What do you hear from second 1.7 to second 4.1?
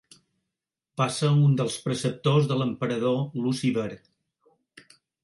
preceptors de l'emperador Luci Ver.